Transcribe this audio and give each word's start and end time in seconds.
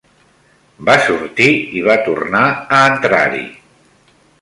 Va 0.87 0.95
sortir 1.09 1.47
i 1.81 1.85
va 1.89 1.99
tornar 2.09 2.43
a 2.79 2.83
entrar-hi; 2.97 3.47